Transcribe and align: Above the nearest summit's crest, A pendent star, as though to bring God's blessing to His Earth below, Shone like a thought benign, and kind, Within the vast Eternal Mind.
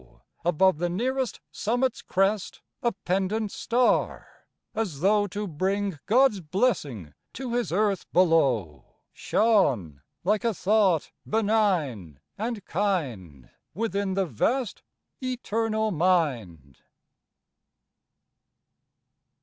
Above 0.43 0.79
the 0.79 0.89
nearest 0.89 1.39
summit's 1.51 2.01
crest, 2.01 2.63
A 2.81 2.91
pendent 2.91 3.51
star, 3.51 4.47
as 4.73 5.01
though 5.01 5.27
to 5.27 5.45
bring 5.47 5.99
God's 6.07 6.39
blessing 6.41 7.13
to 7.33 7.53
His 7.53 7.71
Earth 7.71 8.11
below, 8.11 8.85
Shone 9.13 10.01
like 10.23 10.43
a 10.43 10.55
thought 10.55 11.11
benign, 11.29 12.19
and 12.35 12.65
kind, 12.65 13.51
Within 13.75 14.15
the 14.15 14.25
vast 14.25 14.81
Eternal 15.21 15.91
Mind. 15.91 16.79